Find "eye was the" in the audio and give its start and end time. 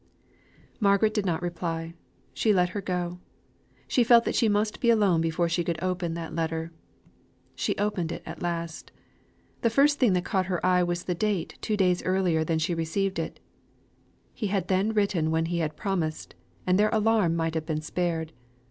10.65-11.13